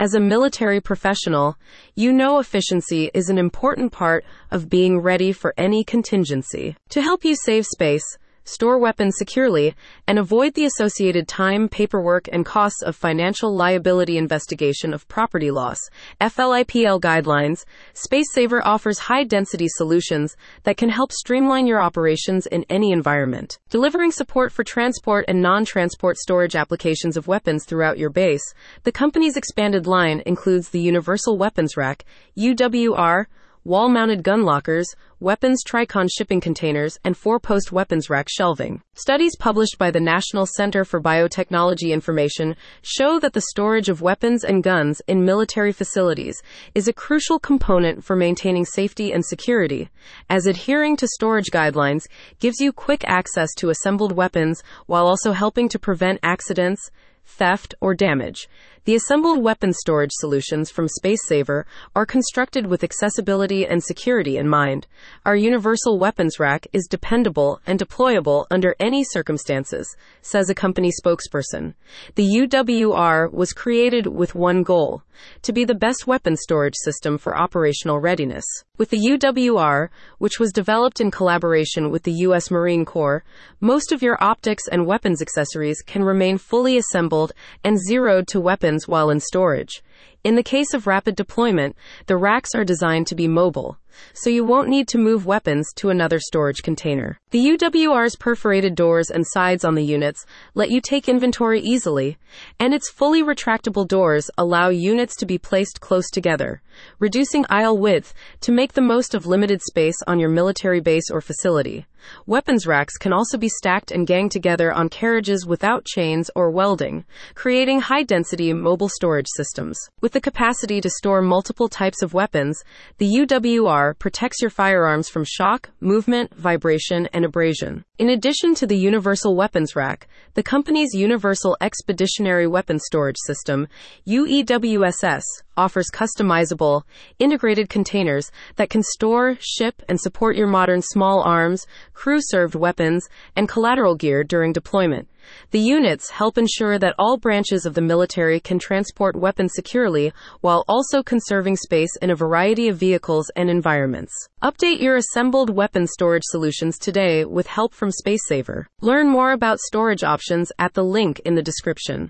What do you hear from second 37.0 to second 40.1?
and four post weapons rack shelving. Studies published by the